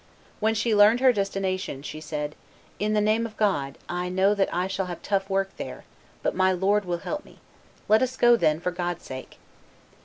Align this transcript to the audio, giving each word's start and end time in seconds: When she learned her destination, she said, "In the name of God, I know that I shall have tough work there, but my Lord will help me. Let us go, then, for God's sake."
When 0.39 0.55
she 0.55 0.73
learned 0.73 0.99
her 1.01 1.13
destination, 1.13 1.83
she 1.83 2.01
said, 2.01 2.33
"In 2.79 2.93
the 2.93 3.01
name 3.01 3.27
of 3.27 3.37
God, 3.37 3.77
I 3.87 4.09
know 4.09 4.33
that 4.33 4.51
I 4.51 4.65
shall 4.65 4.87
have 4.87 4.99
tough 5.03 5.29
work 5.29 5.55
there, 5.57 5.83
but 6.23 6.33
my 6.33 6.51
Lord 6.51 6.85
will 6.85 6.97
help 6.97 7.23
me. 7.23 7.37
Let 7.87 8.01
us 8.01 8.17
go, 8.17 8.35
then, 8.35 8.59
for 8.59 8.71
God's 8.71 9.03
sake." 9.03 9.37